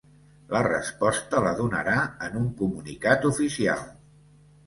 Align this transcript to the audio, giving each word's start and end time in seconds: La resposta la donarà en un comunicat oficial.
La 0.53 0.61
resposta 0.67 1.41
la 1.47 1.51
donarà 1.59 1.99
en 2.29 2.39
un 2.41 2.49
comunicat 2.63 3.27
oficial. 3.33 3.85